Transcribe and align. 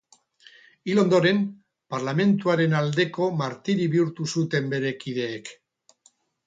Hil 0.91 1.01
ondoren, 1.01 1.43
Parlamentuaren 1.97 2.75
aldeko 2.81 3.31
martiri 3.43 3.87
bihurtu 3.97 4.31
zuten 4.37 4.75
bere 4.77 4.97
kideek. 5.07 5.59